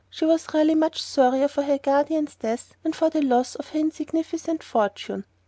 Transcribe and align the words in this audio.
She 0.09 0.25
was 0.25 0.47
really 0.51 0.73
much 0.73 0.99
sorrier 0.99 1.47
for 1.47 1.61
her 1.61 1.77
guardian's 1.77 2.33
death 2.35 2.73
than 2.81 2.93
for 2.93 3.11
the 3.11 3.21
loss 3.21 3.53
of 3.53 3.69
her 3.69 3.77
insignificant 3.79 4.63
fortune. 4.63 5.25